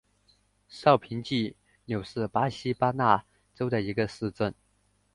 [0.67, 1.55] 绍平济
[1.85, 4.55] 纽是巴西巴拉那州的一个市镇。